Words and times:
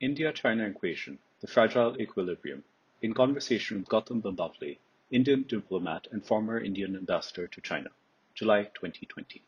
India-China 0.00 0.64
Equation, 0.64 1.18
The 1.40 1.48
Fragile 1.48 2.00
Equilibrium, 2.00 2.62
in 3.02 3.14
conversation 3.14 3.80
with 3.80 3.88
Gautam 3.88 4.22
Bambawale, 4.22 4.78
Indian 5.10 5.42
diplomat 5.42 6.06
and 6.12 6.24
former 6.24 6.60
Indian 6.60 6.94
ambassador 6.94 7.48
to 7.48 7.60
China, 7.60 7.90
July 8.32 8.62
2020. 8.74 9.42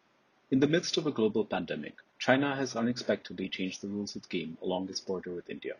In 0.51 0.59
the 0.59 0.67
midst 0.67 0.97
of 0.97 1.07
a 1.07 1.13
global 1.13 1.45
pandemic, 1.45 1.99
China 2.19 2.57
has 2.57 2.75
unexpectedly 2.75 3.49
changed 3.49 3.81
the 3.81 3.87
rules 3.87 4.17
of 4.17 4.23
the 4.23 4.29
game 4.29 4.59
along 4.61 4.89
its 4.89 4.99
border 4.99 5.33
with 5.33 5.49
India. 5.49 5.77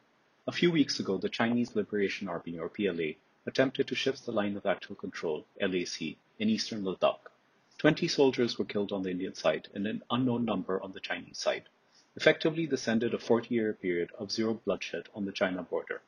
A 0.47 0.53
few 0.53 0.71
weeks 0.71 1.01
ago, 1.01 1.19
the 1.19 1.29
Chinese 1.29 1.75
Liberation 1.75 2.29
Army, 2.29 2.57
or 2.57 2.69
PLA, 2.69 3.15
attempted 3.47 3.89
to 3.89 3.97
shift 3.97 4.25
the 4.25 4.31
line 4.31 4.57
of 4.57 4.67
actual 4.67 4.95
control, 4.95 5.45
LAC, 5.61 6.15
in 6.39 6.49
eastern 6.49 6.85
Ladakh. 6.85 7.29
Twenty 7.77 8.07
soldiers 8.07 8.57
were 8.57 8.65
killed 8.65 8.93
on 8.93 9.03
the 9.03 9.11
Indian 9.11 9.35
side 9.35 9.67
and 9.75 9.89
an 9.89 10.05
unknown 10.13 10.45
number 10.45 10.81
on 10.81 10.93
the 10.93 11.01
Chinese 11.01 11.39
side. 11.39 11.65
Effectively, 12.17 12.67
this 12.67 12.89
ended 12.89 13.15
a 13.15 13.19
40-year 13.19 13.73
period 13.75 14.11
of 14.19 14.33
zero 14.33 14.55
bloodshed 14.55 15.09
on 15.15 15.27
the 15.27 15.33
China 15.33 15.63
border. 15.63 16.03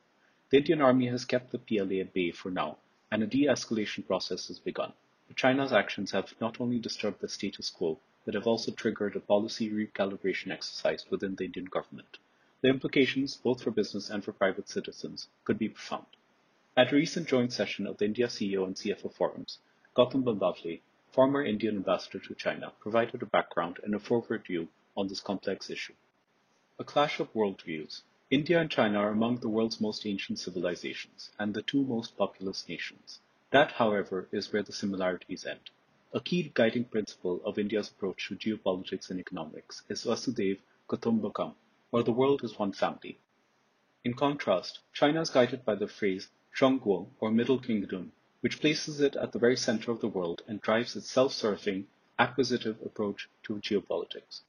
The 0.49 0.57
Indian 0.57 0.81
Army 0.81 1.07
has 1.07 1.23
kept 1.23 1.51
the 1.51 1.57
PLA 1.57 2.01
at 2.01 2.13
bay 2.13 2.31
for 2.31 2.51
now, 2.51 2.77
and 3.09 3.23
a 3.23 3.25
de-escalation 3.25 4.05
process 4.05 4.49
has 4.49 4.59
begun. 4.59 4.91
But 5.27 5.37
China's 5.37 5.71
actions 5.71 6.11
have 6.11 6.35
not 6.41 6.59
only 6.59 6.77
disturbed 6.77 7.21
the 7.21 7.29
status 7.29 7.69
quo, 7.69 7.99
but 8.25 8.33
have 8.33 8.45
also 8.45 8.73
triggered 8.73 9.15
a 9.15 9.21
policy 9.21 9.69
recalibration 9.69 10.51
exercise 10.51 11.05
within 11.09 11.35
the 11.35 11.45
Indian 11.45 11.65
government. 11.67 12.17
The 12.61 12.67
implications, 12.67 13.37
both 13.37 13.63
for 13.63 13.71
business 13.71 14.09
and 14.09 14.23
for 14.25 14.33
private 14.33 14.67
citizens, 14.67 15.29
could 15.45 15.57
be 15.57 15.69
profound. 15.69 16.07
At 16.75 16.91
a 16.91 16.95
recent 16.95 17.27
joint 17.29 17.53
session 17.53 17.87
of 17.87 17.97
the 17.97 18.05
India 18.05 18.27
CEO 18.27 18.65
and 18.65 18.75
CFO 18.75 19.13
forums, 19.13 19.59
Gautam 19.95 20.23
Bambawale, 20.23 20.81
former 21.11 21.45
Indian 21.45 21.77
ambassador 21.77 22.19
to 22.19 22.35
China, 22.35 22.73
provided 22.81 23.21
a 23.21 23.25
background 23.25 23.79
and 23.83 23.95
a 23.95 23.99
forward 23.99 24.45
view 24.45 24.67
on 24.95 25.07
this 25.07 25.19
complex 25.19 25.69
issue. 25.69 25.93
A 26.79 26.83
clash 26.83 27.19
of 27.19 27.33
worldviews. 27.33 28.01
India 28.29 28.59
and 28.59 28.69
China 28.69 28.99
are 28.99 29.09
among 29.09 29.37
the 29.37 29.49
world's 29.49 29.79
most 29.79 30.05
ancient 30.05 30.39
civilizations 30.39 31.29
and 31.37 31.53
the 31.53 31.61
two 31.61 31.83
most 31.83 32.17
populous 32.17 32.67
nations. 32.67 33.19
That, 33.51 33.73
however, 33.73 34.27
is 34.31 34.51
where 34.51 34.63
the 34.63 34.73
similarities 34.73 35.45
end. 35.45 35.69
A 36.13 36.19
key 36.19 36.51
guiding 36.53 36.85
principle 36.85 37.41
of 37.45 37.57
India's 37.57 37.89
approach 37.89 38.27
to 38.27 38.35
geopolitics 38.35 39.09
and 39.09 39.19
economics 39.19 39.83
is 39.89 40.03
Vasudhaiva 40.03 40.59
Kutumbakam, 40.87 41.53
or 41.91 42.03
the 42.03 42.11
world 42.11 42.43
is 42.43 42.57
one 42.57 42.71
family. 42.71 43.17
In 44.03 44.13
contrast, 44.13 44.79
China 44.91 45.21
is 45.21 45.29
guided 45.29 45.63
by 45.63 45.75
the 45.75 45.87
phrase 45.87 46.27
Zhongguo, 46.55 47.07
or 47.19 47.31
Middle 47.31 47.59
Kingdom, 47.59 48.11
which 48.41 48.59
places 48.59 48.99
it 48.99 49.15
at 49.15 49.31
the 49.31 49.39
very 49.39 49.55
center 49.55 49.91
of 49.91 50.01
the 50.01 50.07
world 50.07 50.43
and 50.47 50.61
drives 50.61 50.95
its 50.95 51.09
self-serving, 51.09 51.87
acquisitive 52.19 52.77
approach 52.85 53.29
to 53.43 53.55
geopolitics. 53.55 54.41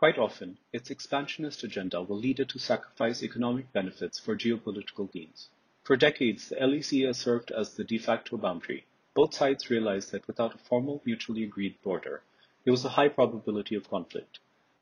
Quite 0.00 0.16
often, 0.16 0.56
its 0.72 0.88
expansionist 0.88 1.62
agenda 1.62 2.00
will 2.00 2.16
lead 2.16 2.40
it 2.40 2.48
to 2.48 2.58
sacrifice 2.58 3.22
economic 3.22 3.70
benefits 3.74 4.18
for 4.18 4.34
geopolitical 4.34 5.12
gains. 5.12 5.50
For 5.84 5.94
decades, 5.94 6.48
the 6.48 6.56
LAC 6.56 7.06
has 7.06 7.18
served 7.18 7.50
as 7.50 7.74
the 7.74 7.84
de 7.84 7.98
facto 7.98 8.38
boundary. 8.38 8.86
Both 9.12 9.34
sides 9.34 9.68
realized 9.68 10.10
that 10.12 10.26
without 10.26 10.54
a 10.54 10.56
formal, 10.56 11.02
mutually 11.04 11.44
agreed 11.44 11.82
border, 11.82 12.22
there 12.64 12.72
was 12.72 12.82
a 12.86 12.96
high 12.96 13.10
probability 13.10 13.74
of 13.74 13.90
conflict. 13.90 14.38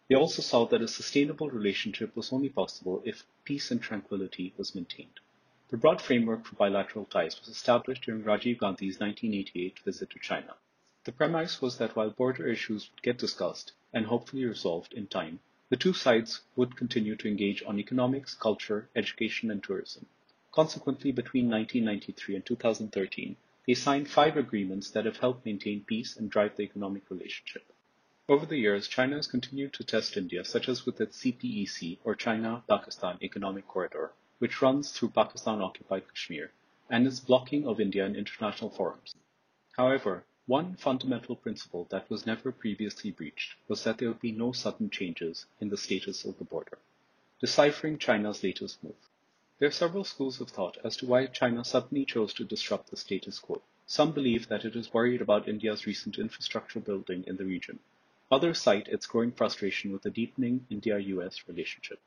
They 0.09 0.15
also 0.15 0.41
saw 0.41 0.67
that 0.67 0.83
a 0.83 0.87
sustainable 0.87 1.51
relationship 1.51 2.15
was 2.15 2.33
only 2.33 2.49
possible 2.49 3.03
if 3.05 3.27
peace 3.43 3.73
and 3.73 3.83
tranquility 3.83 4.55
was 4.57 4.77
maintained. 4.77 5.19
The 5.71 5.79
broad 5.79 6.01
framework 6.01 6.45
for 6.45 6.55
bilateral 6.55 7.07
ties 7.07 7.41
was 7.41 7.49
established 7.49 8.05
during 8.05 8.23
Rajiv 8.23 8.59
Gandhi's 8.59 9.01
1988 9.01 9.81
visit 9.81 10.11
to 10.11 10.21
China. 10.21 10.55
The 11.03 11.11
premise 11.11 11.61
was 11.61 11.77
that 11.79 11.97
while 11.97 12.11
border 12.11 12.47
issues 12.47 12.89
would 12.93 13.03
get 13.03 13.19
discussed 13.19 13.73
and 13.93 14.07
hopefully 14.07 14.45
resolved 14.45 14.93
in 14.93 15.07
time, 15.07 15.41
the 15.71 15.77
two 15.77 15.93
sides 15.93 16.41
would 16.57 16.77
continue 16.77 17.17
to 17.17 17.29
engage 17.29 17.63
on 17.63 17.79
economics, 17.79 18.35
culture, 18.35 18.89
education, 18.97 19.51
and 19.51 19.63
tourism. 19.63 20.07
Consequently, 20.53 21.13
between 21.13 21.51
1993 21.51 22.37
and 22.37 22.47
2013, 22.47 23.37
they 23.67 23.75
signed 23.75 24.09
five 24.09 24.37
agreements 24.37 24.91
that 24.91 25.05
have 25.05 25.19
helped 25.19 25.45
maintain 25.45 25.85
peace 25.85 26.17
and 26.17 26.31
drive 26.31 26.57
the 26.57 26.63
economic 26.63 27.11
relationship. 27.11 27.71
Over 28.27 28.47
the 28.47 28.57
years, 28.57 28.89
China 28.89 29.17
has 29.17 29.27
continued 29.27 29.73
to 29.75 29.85
test 29.85 30.17
India, 30.17 30.45
such 30.45 30.69
as 30.69 30.87
with 30.87 31.01
its 31.01 31.19
CPEC, 31.23 31.99
or 32.05 32.15
China-Pakistan 32.15 33.19
Economic 33.23 33.67
Corridor, 33.67 34.13
which 34.39 34.63
runs 34.63 34.93
through 34.93 35.11
Pakistan-occupied 35.11 36.09
Kashmir, 36.09 36.51
and 36.91 37.07
its 37.07 37.21
blocking 37.21 37.67
of 37.67 37.81
India 37.81 38.05
in 38.07 38.17
international 38.17 38.71
forums. 38.71 39.15
However, 39.77 40.25
one 40.49 40.75
fundamental 40.77 41.37
principle 41.37 41.87
that 41.91 42.09
was 42.09 42.25
never 42.25 42.51
previously 42.51 43.11
breached 43.11 43.55
was 43.69 43.85
that 43.85 43.99
there 43.99 44.09
would 44.09 44.21
be 44.21 44.33
no 44.33 44.51
sudden 44.51 44.89
changes 44.89 45.45
in 45.61 45.69
the 45.69 45.77
status 45.77 46.25
of 46.25 46.39
the 46.39 46.45
border. 46.45 46.79
Deciphering 47.39 47.99
China's 47.99 48.43
latest 48.43 48.83
move. 48.83 48.97
There 49.59 49.69
are 49.69 49.73
several 49.73 50.05
schools 50.05 50.41
of 50.41 50.49
thought 50.49 50.79
as 50.83 50.97
to 50.97 51.07
why 51.07 51.27
China 51.27 51.67
suddenly 51.67 52.07
chose 52.07 52.33
to 52.33 52.45
disrupt 52.45 52.89
the 52.89 52.97
status 52.97 53.39
quo. 53.39 53.61
Some 53.87 54.13
believe 54.13 54.49
that 54.49 54.65
it 54.65 54.75
is 54.75 54.95
worried 54.95 55.21
about 55.21 55.47
India's 55.47 55.87
recent 55.87 56.19
infrastructure 56.19 56.81
building 56.81 57.25
in 57.27 57.37
the 57.37 57.45
region. 57.45 57.79
Others 58.31 58.59
cite 58.59 58.89
its 58.89 59.05
growing 59.05 59.33
frustration 59.33 59.93
with 59.93 60.01
the 60.01 60.11
deepening 60.11 60.67
India-US 60.71 61.43
relationship. 61.47 62.01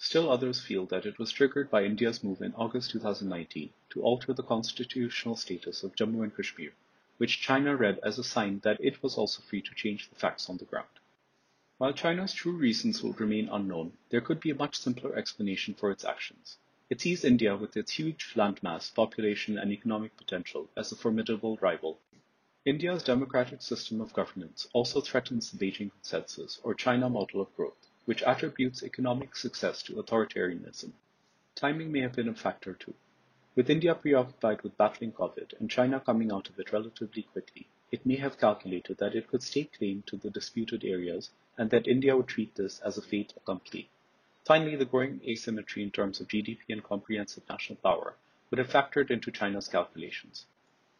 Still 0.00 0.28
others 0.28 0.60
feel 0.60 0.84
that 0.86 1.06
it 1.06 1.20
was 1.20 1.30
triggered 1.30 1.70
by 1.70 1.84
India's 1.84 2.24
move 2.24 2.42
in 2.42 2.54
August 2.54 2.90
2019 2.90 3.70
to 3.90 4.02
alter 4.02 4.32
the 4.32 4.42
constitutional 4.42 5.36
status 5.36 5.84
of 5.84 5.94
Jammu 5.94 6.24
and 6.24 6.36
Kashmir, 6.36 6.72
which 7.18 7.40
China 7.40 7.76
read 7.76 7.98
as 8.02 8.18
a 8.18 8.24
sign 8.24 8.60
that 8.60 8.78
it 8.80 9.02
was 9.02 9.16
also 9.16 9.42
free 9.42 9.62
to 9.62 9.74
change 9.74 10.08
the 10.08 10.16
facts 10.16 10.48
on 10.48 10.56
the 10.56 10.64
ground. 10.64 10.88
While 11.78 11.92
China's 11.92 12.32
true 12.32 12.56
reasons 12.56 13.02
will 13.02 13.12
remain 13.14 13.48
unknown, 13.48 13.96
there 14.10 14.20
could 14.20 14.40
be 14.40 14.50
a 14.50 14.54
much 14.54 14.76
simpler 14.78 15.14
explanation 15.16 15.74
for 15.74 15.90
its 15.90 16.04
actions. 16.04 16.58
It 16.90 17.00
sees 17.00 17.24
India 17.24 17.56
with 17.56 17.76
its 17.76 17.92
huge 17.92 18.34
landmass, 18.34 18.94
population, 18.94 19.58
and 19.58 19.72
economic 19.72 20.16
potential 20.16 20.68
as 20.76 20.92
a 20.92 20.96
formidable 20.96 21.56
rival. 21.60 21.98
India's 22.64 23.02
democratic 23.02 23.62
system 23.62 24.00
of 24.00 24.12
governance 24.12 24.68
also 24.72 25.00
threatens 25.00 25.50
the 25.50 25.58
Beijing 25.58 25.90
consensus, 25.90 26.60
or 26.62 26.74
China 26.74 27.08
model 27.10 27.40
of 27.40 27.54
growth 27.56 27.88
which 28.04 28.22
attributes 28.22 28.82
economic 28.82 29.34
success 29.34 29.82
to 29.82 29.94
authoritarianism. 29.94 30.92
Timing 31.54 31.90
may 31.90 32.00
have 32.00 32.12
been 32.12 32.28
a 32.28 32.34
factor 32.34 32.74
too. 32.74 32.94
With 33.56 33.70
India 33.70 33.94
preoccupied 33.94 34.62
with 34.62 34.76
battling 34.76 35.12
COVID 35.12 35.60
and 35.60 35.70
China 35.70 36.00
coming 36.00 36.32
out 36.32 36.48
of 36.48 36.58
it 36.58 36.72
relatively 36.72 37.22
quickly, 37.22 37.68
it 37.92 38.04
may 38.04 38.16
have 38.16 38.36
calculated 38.36 38.98
that 38.98 39.14
it 39.14 39.28
could 39.28 39.44
stake 39.44 39.78
claim 39.78 40.02
to 40.06 40.16
the 40.16 40.28
disputed 40.28 40.84
areas 40.84 41.30
and 41.56 41.70
that 41.70 41.86
India 41.86 42.16
would 42.16 42.26
treat 42.26 42.56
this 42.56 42.80
as 42.80 42.98
a 42.98 43.02
fait 43.02 43.32
accompli. 43.36 43.88
Finally, 44.44 44.74
the 44.74 44.84
growing 44.84 45.20
asymmetry 45.24 45.84
in 45.84 45.92
terms 45.92 46.20
of 46.20 46.26
GDP 46.26 46.58
and 46.70 46.82
comprehensive 46.82 47.48
national 47.48 47.76
power 47.76 48.16
would 48.50 48.58
have 48.58 48.70
factored 48.70 49.12
into 49.12 49.30
China's 49.30 49.68
calculations. 49.68 50.46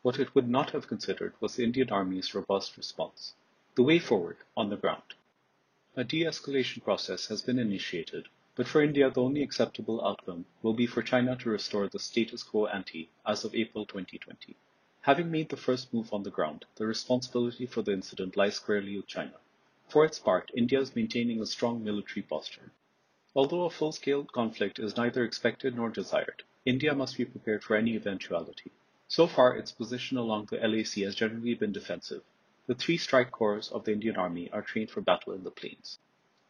What 0.02 0.20
it 0.20 0.34
would 0.36 0.48
not 0.48 0.70
have 0.70 0.86
considered 0.86 1.34
was 1.40 1.56
the 1.56 1.64
Indian 1.64 1.90
Army's 1.90 2.36
robust 2.36 2.76
response. 2.76 3.34
The 3.74 3.82
way 3.82 3.98
forward 3.98 4.36
on 4.56 4.70
the 4.70 4.76
ground. 4.76 5.14
A 5.96 6.04
de-escalation 6.04 6.84
process 6.84 7.26
has 7.26 7.42
been 7.42 7.58
initiated, 7.58 8.28
but 8.56 8.68
for 8.68 8.82
India 8.82 9.10
the 9.10 9.20
only 9.20 9.42
acceptable 9.42 10.04
outcome 10.04 10.44
will 10.62 10.74
be 10.74 10.86
for 10.86 11.02
China 11.02 11.34
to 11.34 11.50
restore 11.50 11.88
the 11.88 11.98
status 11.98 12.42
quo 12.42 12.66
ante 12.66 13.08
as 13.26 13.44
of 13.44 13.54
April 13.54 13.84
2020. 13.84 14.54
Having 15.02 15.30
made 15.30 15.48
the 15.48 15.56
first 15.56 15.92
move 15.92 16.12
on 16.12 16.22
the 16.22 16.30
ground, 16.30 16.64
the 16.76 16.86
responsibility 16.86 17.66
for 17.66 17.82
the 17.82 17.92
incident 17.92 18.36
lies 18.36 18.54
squarely 18.54 18.96
with 18.96 19.06
China. 19.06 19.34
For 19.88 20.04
its 20.04 20.18
part, 20.18 20.50
India 20.56 20.80
is 20.80 20.94
maintaining 20.94 21.40
a 21.40 21.46
strong 21.46 21.82
military 21.82 22.22
posture. 22.22 22.70
Although 23.34 23.64
a 23.64 23.70
full-scale 23.70 24.26
conflict 24.26 24.78
is 24.78 24.96
neither 24.96 25.24
expected 25.24 25.74
nor 25.74 25.90
desired, 25.90 26.44
India 26.64 26.94
must 26.94 27.16
be 27.16 27.24
prepared 27.24 27.64
for 27.64 27.76
any 27.76 27.96
eventuality. 27.96 28.70
So 29.08 29.26
far, 29.26 29.56
its 29.56 29.72
position 29.72 30.16
along 30.16 30.46
the 30.46 30.58
LAC 30.58 31.04
has 31.04 31.14
generally 31.14 31.54
been 31.54 31.72
defensive, 31.72 32.22
the 32.66 32.74
three 32.74 32.96
strike 32.96 33.30
corps 33.30 33.70
of 33.72 33.84
the 33.84 33.92
Indian 33.92 34.16
Army 34.16 34.50
are 34.50 34.62
trained 34.62 34.90
for 34.90 35.02
battle 35.02 35.34
in 35.34 35.42
the 35.42 35.50
plains. 35.50 35.98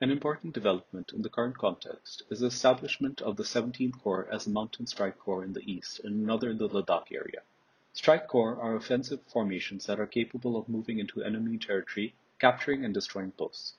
An 0.01 0.11
important 0.11 0.55
development 0.55 1.13
in 1.13 1.23
the 1.23 1.29
current 1.29 1.57
context 1.57 2.25
is 2.29 2.41
the 2.41 2.49
establishment 2.49 3.23
of 3.23 3.37
the 3.37 3.45
17th 3.45 4.03
Corps 4.03 4.29
as 4.29 4.45
a 4.45 4.51
mountain 4.51 4.89
strike 4.89 5.17
corps 5.17 5.45
in 5.45 5.53
the 5.53 5.63
east 5.71 6.01
and 6.01 6.17
another 6.17 6.51
in 6.51 6.59
the 6.59 6.69
Ladakh 6.69 7.13
area. 7.13 7.43
Strike 7.93 8.27
corps 8.27 8.57
are 8.61 8.75
offensive 8.75 9.23
formations 9.23 9.87
that 9.87 10.01
are 10.01 10.07
capable 10.09 10.57
of 10.57 10.69
moving 10.69 10.99
into 10.99 11.23
enemy 11.23 11.59
territory, 11.59 12.13
capturing 12.41 12.85
and 12.85 12.93
destroying 12.93 13.31
posts. 13.31 13.75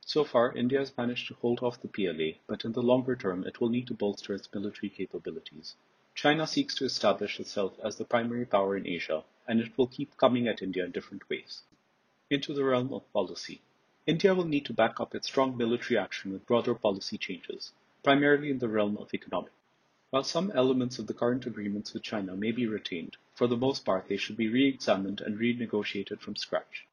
So 0.00 0.24
far, 0.24 0.52
India 0.56 0.80
has 0.80 0.96
managed 0.96 1.28
to 1.28 1.34
hold 1.34 1.62
off 1.62 1.80
the 1.80 1.86
PLA, 1.86 2.40
but 2.48 2.64
in 2.64 2.72
the 2.72 2.82
longer 2.82 3.14
term 3.14 3.46
it 3.46 3.60
will 3.60 3.68
need 3.68 3.86
to 3.86 3.94
bolster 3.94 4.34
its 4.34 4.52
military 4.52 4.90
capabilities. 4.90 5.76
China 6.16 6.48
seeks 6.48 6.74
to 6.74 6.84
establish 6.84 7.38
itself 7.38 7.78
as 7.80 7.94
the 7.94 8.04
primary 8.04 8.44
power 8.44 8.76
in 8.76 8.88
Asia, 8.88 9.22
and 9.46 9.60
it 9.60 9.78
will 9.78 9.86
keep 9.86 10.16
coming 10.16 10.48
at 10.48 10.62
India 10.62 10.84
in 10.84 10.90
different 10.90 11.30
ways. 11.30 11.62
Into 12.28 12.52
the 12.52 12.64
realm 12.64 12.92
of 12.92 13.12
policy. 13.12 13.62
India 14.06 14.34
will 14.34 14.44
need 14.44 14.66
to 14.66 14.74
back 14.74 15.00
up 15.00 15.14
its 15.14 15.26
strong 15.26 15.56
military 15.56 15.96
action 15.96 16.30
with 16.30 16.44
broader 16.44 16.74
policy 16.74 17.16
changes, 17.16 17.72
primarily 18.02 18.50
in 18.50 18.58
the 18.58 18.68
realm 18.68 18.98
of 18.98 19.14
economics. 19.14 19.54
While 20.10 20.24
some 20.24 20.50
elements 20.50 20.98
of 20.98 21.06
the 21.06 21.14
current 21.14 21.46
agreements 21.46 21.94
with 21.94 22.02
China 22.02 22.36
may 22.36 22.52
be 22.52 22.66
retained, 22.66 23.16
for 23.34 23.46
the 23.46 23.56
most 23.56 23.82
part 23.82 24.06
they 24.06 24.18
should 24.18 24.36
be 24.36 24.48
re-examined 24.48 25.22
and 25.22 25.38
renegotiated 25.38 26.20
from 26.20 26.36
scratch. 26.36 26.86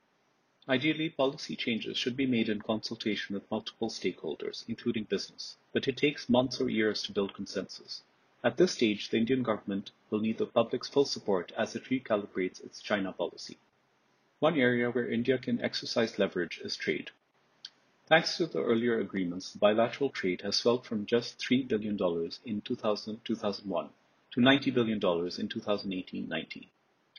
Ideally, 0.69 1.09
policy 1.09 1.57
changes 1.57 1.97
should 1.97 2.15
be 2.15 2.25
made 2.25 2.47
in 2.47 2.61
consultation 2.61 3.33
with 3.33 3.51
multiple 3.51 3.89
stakeholders, 3.89 4.63
including 4.69 5.03
business, 5.03 5.57
but 5.73 5.89
it 5.89 5.97
takes 5.97 6.29
months 6.29 6.61
or 6.61 6.69
years 6.69 7.03
to 7.03 7.11
build 7.11 7.33
consensus. 7.33 8.03
At 8.41 8.55
this 8.55 8.71
stage, 8.71 9.09
the 9.09 9.17
Indian 9.17 9.43
government 9.43 9.91
will 10.09 10.21
need 10.21 10.37
the 10.37 10.45
public's 10.45 10.87
full 10.87 11.03
support 11.03 11.51
as 11.57 11.75
it 11.75 11.83
recalibrates 11.89 12.63
its 12.63 12.81
China 12.81 13.11
policy. 13.11 13.57
One 14.41 14.57
area 14.57 14.89
where 14.89 15.07
India 15.07 15.37
can 15.37 15.61
exercise 15.61 16.17
leverage 16.17 16.61
is 16.63 16.75
trade. 16.75 17.11
Thanks 18.07 18.37
to 18.37 18.47
the 18.47 18.63
earlier 18.63 18.99
agreements, 18.99 19.53
bilateral 19.53 20.09
trade 20.09 20.41
has 20.41 20.55
swelled 20.55 20.83
from 20.83 21.05
just 21.05 21.37
$3 21.37 21.67
billion 21.67 21.93
in 21.93 22.61
2000-2001 22.63 23.89
to 24.31 24.39
$90 24.39 24.73
billion 24.73 24.97
in 24.97 25.47
2018-19. 25.47 26.67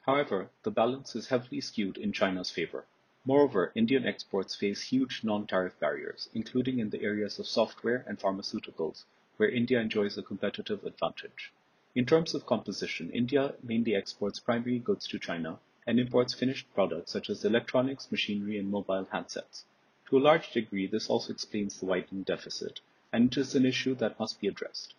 However, 0.05 0.51
the 0.65 0.73
balance 0.73 1.15
is 1.15 1.29
heavily 1.29 1.61
skewed 1.61 1.97
in 1.97 2.13
China's 2.13 2.51
favor. 2.51 2.87
Moreover, 3.25 3.71
Indian 3.77 4.05
exports 4.05 4.57
face 4.57 4.83
huge 4.83 5.21
non-tariff 5.23 5.79
barriers, 5.79 6.29
including 6.35 6.81
in 6.81 6.91
the 6.91 7.05
areas 7.05 7.39
of 7.39 7.47
software 7.47 8.05
and 8.09 8.19
pharmaceuticals, 8.19 9.05
where 9.37 9.49
India 9.49 9.79
enjoys 9.81 10.19
a 10.19 10.25
competitive 10.25 10.85
advantage. 10.85 11.53
In 11.95 12.05
terms 12.05 12.35
of 12.35 12.47
composition, 12.47 13.13
India 13.13 13.55
mainly 13.63 13.95
exports 13.95 14.41
primary 14.41 14.81
goods 14.81 15.07
to 15.07 15.21
China 15.21 15.61
and 15.87 15.99
imports 15.99 16.35
finished 16.35 16.73
products 16.75 17.13
such 17.13 17.29
as 17.29 17.45
electronics, 17.45 18.11
machinery, 18.11 18.59
and 18.59 18.71
mobile 18.71 19.09
handsets. 19.13 19.65
To 20.09 20.19
a 20.19 20.21
large 20.21 20.53
degree, 20.53 20.87
this 20.87 21.09
also 21.09 21.33
explains 21.33 21.81
the 21.81 21.87
widening 21.87 22.23
deficit, 22.23 22.81
and 23.13 23.33
it 23.33 23.41
is 23.41 23.55
an 23.55 23.67
issue 23.67 23.95
that 23.97 24.19
must 24.21 24.41
be 24.41 24.49
addressed. 24.49 24.95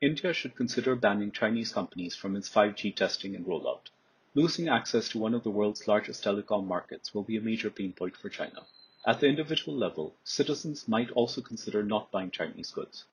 India 0.00 0.32
should 0.32 0.54
consider 0.54 0.94
banning 0.94 1.32
Chinese 1.32 1.72
companies 1.72 2.14
from 2.14 2.36
its 2.36 2.48
5G 2.48 2.94
testing 2.94 3.34
and 3.34 3.46
rollout. 3.46 3.90
Losing 4.34 4.68
access 4.68 5.08
to 5.08 5.18
one 5.18 5.34
of 5.34 5.44
the 5.44 5.50
world's 5.50 5.86
largest 5.86 6.24
telecom 6.24 6.66
markets 6.66 7.14
will 7.14 7.22
be 7.22 7.36
a 7.36 7.40
major 7.40 7.70
pain 7.70 7.92
point 7.92 8.16
for 8.16 8.28
China. 8.28 8.66
At 9.06 9.20
the 9.20 9.28
individual 9.28 9.76
level, 9.76 10.16
citizens 10.24 10.88
might 10.88 11.10
also 11.10 11.40
consider 11.40 11.82
not 11.82 12.10
buying 12.10 12.30
Chinese 12.30 12.70
goods. 12.70 13.04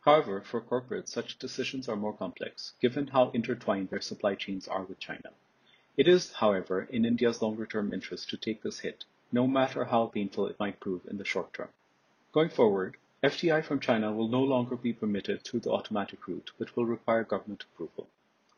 However, 0.00 0.40
for 0.40 0.60
corporates, 0.60 1.08
such 1.08 1.38
decisions 1.38 1.88
are 1.88 1.96
more 1.96 2.16
complex, 2.16 2.74
given 2.80 3.08
how 3.08 3.30
intertwined 3.30 3.90
their 3.90 4.00
supply 4.00 4.34
chains 4.34 4.68
are 4.68 4.84
with 4.84 4.98
China. 4.98 5.32
It 5.96 6.08
is, 6.08 6.32
however, 6.32 6.88
in 6.90 7.04
India's 7.04 7.40
longer-term 7.40 7.94
interest 7.94 8.28
to 8.30 8.36
take 8.36 8.62
this 8.62 8.80
hit, 8.80 9.04
no 9.30 9.46
matter 9.46 9.84
how 9.84 10.06
painful 10.06 10.48
it 10.48 10.58
might 10.58 10.80
prove 10.80 11.06
in 11.06 11.18
the 11.18 11.24
short 11.24 11.52
term. 11.54 11.68
Going 12.32 12.48
forward, 12.48 12.96
FDI 13.22 13.64
from 13.64 13.78
China 13.78 14.12
will 14.12 14.26
no 14.26 14.42
longer 14.42 14.74
be 14.74 14.92
permitted 14.92 15.44
through 15.44 15.60
the 15.60 15.70
automatic 15.70 16.26
route, 16.26 16.50
but 16.58 16.74
will 16.74 16.84
require 16.84 17.22
government 17.22 17.62
approval. 17.62 18.08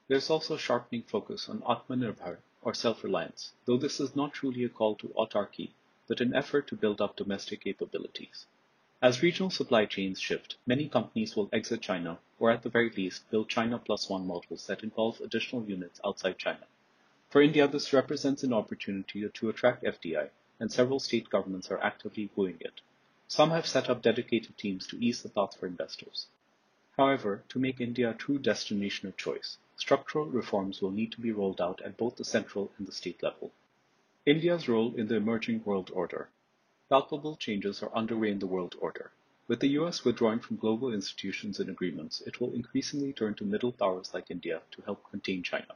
There 0.08 0.16
is 0.16 0.30
also 0.30 0.54
a 0.54 0.58
sharpening 0.58 1.02
focus 1.02 1.46
on 1.46 1.60
Atmanirbhar, 1.60 2.38
or 2.62 2.72
self-reliance, 2.72 3.52
though 3.66 3.76
this 3.76 4.00
is 4.00 4.16
not 4.16 4.32
truly 4.32 4.64
a 4.64 4.70
call 4.70 4.94
to 4.96 5.08
autarky, 5.08 5.72
but 6.08 6.22
an 6.22 6.34
effort 6.34 6.66
to 6.68 6.74
build 6.74 7.02
up 7.02 7.16
domestic 7.16 7.60
capabilities. 7.60 8.46
As 9.02 9.22
regional 9.22 9.50
supply 9.50 9.84
chains 9.84 10.18
shift, 10.18 10.56
many 10.64 10.88
companies 10.88 11.36
will 11.36 11.50
exit 11.52 11.82
China, 11.82 12.18
or 12.38 12.50
at 12.50 12.62
the 12.62 12.70
very 12.70 12.88
least 12.88 13.30
build 13.30 13.50
China 13.50 13.78
plus 13.78 14.08
one 14.08 14.26
models 14.26 14.66
that 14.68 14.82
involve 14.82 15.20
additional 15.20 15.64
units 15.64 16.00
outside 16.02 16.38
China. 16.38 16.66
For 17.28 17.42
India, 17.42 17.66
this 17.66 17.92
represents 17.92 18.44
an 18.44 18.52
opportunity 18.52 19.28
to 19.28 19.48
attract 19.48 19.82
FDI, 19.82 20.30
and 20.60 20.70
several 20.70 21.00
state 21.00 21.28
governments 21.28 21.70
are 21.70 21.82
actively 21.82 22.30
wooing 22.36 22.58
it. 22.60 22.80
Some 23.26 23.50
have 23.50 23.66
set 23.66 23.90
up 23.90 24.00
dedicated 24.00 24.56
teams 24.56 24.86
to 24.86 25.04
ease 25.04 25.22
the 25.22 25.28
path 25.28 25.56
for 25.58 25.66
investors. 25.66 26.28
However, 26.96 27.42
to 27.48 27.58
make 27.58 27.80
India 27.80 28.10
a 28.10 28.14
true 28.14 28.38
destination 28.38 29.08
of 29.08 29.16
choice, 29.16 29.58
structural 29.76 30.26
reforms 30.26 30.80
will 30.80 30.92
need 30.92 31.10
to 31.12 31.20
be 31.20 31.32
rolled 31.32 31.60
out 31.60 31.82
at 31.82 31.96
both 31.96 32.14
the 32.14 32.24
central 32.24 32.70
and 32.78 32.86
the 32.86 32.92
state 32.92 33.22
level. 33.22 33.50
India's 34.24 34.68
role 34.68 34.94
in 34.94 35.08
the 35.08 35.16
emerging 35.16 35.64
world 35.64 35.90
order. 35.92 36.28
Palpable 36.88 37.36
changes 37.36 37.82
are 37.82 37.92
underway 37.92 38.30
in 38.30 38.38
the 38.38 38.46
world 38.46 38.76
order. 38.80 39.10
With 39.48 39.58
the 39.58 39.76
US 39.80 40.04
withdrawing 40.04 40.38
from 40.38 40.56
global 40.56 40.94
institutions 40.94 41.58
and 41.58 41.68
agreements, 41.68 42.20
it 42.20 42.40
will 42.40 42.54
increasingly 42.54 43.12
turn 43.12 43.34
to 43.34 43.44
middle 43.44 43.72
powers 43.72 44.14
like 44.14 44.30
India 44.30 44.62
to 44.70 44.82
help 44.82 45.10
contain 45.10 45.42
China. 45.42 45.74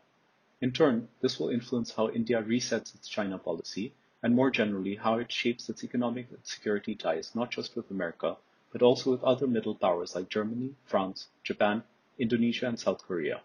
In 0.62 0.72
turn, 0.72 1.08
this 1.22 1.40
will 1.40 1.48
influence 1.48 1.94
how 1.94 2.10
India 2.10 2.42
resets 2.42 2.94
its 2.94 3.08
China 3.08 3.38
policy 3.38 3.94
and 4.22 4.36
more 4.36 4.50
generally 4.50 4.96
how 4.96 5.16
it 5.18 5.32
shapes 5.32 5.70
its 5.70 5.82
economic 5.82 6.30
and 6.30 6.44
security 6.44 6.94
ties 6.94 7.34
not 7.34 7.50
just 7.50 7.74
with 7.74 7.90
America, 7.90 8.36
but 8.70 8.82
also 8.82 9.10
with 9.10 9.24
other 9.24 9.46
middle 9.46 9.74
powers 9.74 10.14
like 10.14 10.28
Germany, 10.28 10.74
France, 10.84 11.28
Japan, 11.42 11.82
Indonesia, 12.18 12.66
and 12.66 12.78
South 12.78 13.02
Korea. 13.02 13.40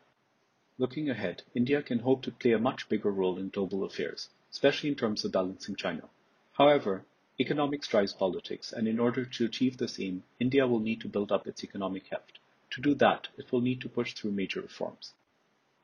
Looking 0.78 1.10
ahead, 1.10 1.44
India 1.54 1.82
can 1.82 2.00
hope 2.00 2.22
to 2.24 2.32
play 2.32 2.52
a 2.52 2.60
much 2.60 2.90
bigger 2.90 3.12
role 3.12 3.38
in 3.38 3.48
global 3.48 3.86
affairs, 3.86 4.28
especially 4.52 4.90
in 4.90 4.96
terms 4.96 5.24
of 5.24 5.32
balancing 5.32 5.78
China. 5.78 6.10
However, 6.52 7.06
economics 7.40 7.88
drives 7.88 8.12
politics, 8.12 8.74
and 8.74 8.90
in 8.90 9.00
order 9.00 9.24
to 9.24 9.46
achieve 9.46 9.78
this 9.78 10.02
aim, 10.02 10.24
India 10.42 10.68
will 10.68 10.82
need 10.82 11.00
to 11.00 11.08
build 11.08 11.32
up 11.32 11.48
its 11.48 11.64
economic 11.64 12.08
heft. 12.08 12.40
To 12.72 12.82
do 12.82 12.94
that, 12.96 13.30
it 13.38 13.54
will 13.54 13.62
need 13.62 13.80
to 13.82 13.90
push 13.90 14.14
through 14.14 14.32
major 14.32 14.60
reforms. 14.60 15.14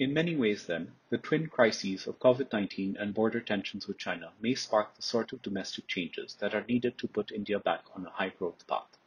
In 0.02 0.16
many 0.16 0.36
ways, 0.36 0.66
then, 0.66 0.94
the 1.12 1.20
twin 1.20 1.46
crises 1.46 2.08
of 2.08 2.18
COVID 2.18 2.52
19 2.52 2.98
and 2.98 3.14
border 3.14 3.40
tensions 3.40 3.88
with 3.88 4.00
China 4.00 4.34
may 4.42 4.56
spark 4.56 4.96
the 4.96 5.04
sort 5.04 5.32
of 5.32 5.44
domestic 5.44 5.86
changes 5.86 6.34
that 6.40 6.56
are 6.56 6.66
needed 6.68 6.98
to 6.98 7.08
put 7.08 7.32
India 7.32 7.60
back 7.60 7.84
on 7.94 8.08
a 8.08 8.10
high 8.10 8.30
growth 8.30 8.66
path. 8.66 8.98